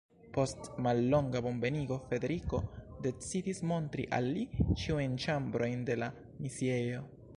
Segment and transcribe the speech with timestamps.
[0.35, 2.61] Post mallonga bonvenigo Frederiko
[3.07, 4.47] decidis montri al li
[4.85, 6.09] ĉiujn ĉambrojn de la
[6.47, 7.05] misiejo.